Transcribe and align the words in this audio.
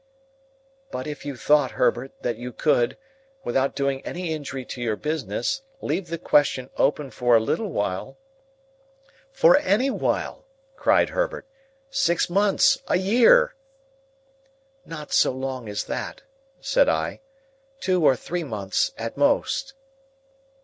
"But 0.89 1.05
if 1.05 1.27
you 1.27 1.37
thought, 1.37 1.73
Herbert, 1.77 2.11
that 2.23 2.35
you 2.35 2.51
could, 2.51 2.97
without 3.43 3.75
doing 3.75 4.03
any 4.03 4.33
injury 4.33 4.65
to 4.65 4.81
your 4.81 4.95
business, 4.95 5.61
leave 5.79 6.07
the 6.09 6.17
question 6.17 6.71
open 6.75 7.11
for 7.11 7.35
a 7.35 7.39
little 7.39 7.71
while—" 7.71 8.17
"For 9.31 9.57
any 9.57 9.91
while," 9.91 10.47
cried 10.75 11.09
Herbert. 11.09 11.45
"Six 11.91 12.31
months, 12.31 12.81
a 12.87 12.97
year!" 12.97 13.53
"Not 14.87 15.13
so 15.13 15.29
long 15.31 15.69
as 15.69 15.83
that," 15.83 16.23
said 16.61 16.89
I. 16.89 17.21
"Two 17.79 18.03
or 18.03 18.15
three 18.15 18.43
months 18.43 18.93
at 18.97 19.17
most." 19.17 19.75